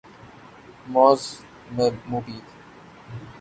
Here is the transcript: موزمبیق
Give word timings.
موزمبیق 0.87 2.43